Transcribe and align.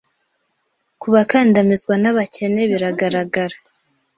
ku 1.01 1.07
bakandamizwa 1.15 1.93
n’abakene 2.01 2.61
biragaragara 2.71 3.55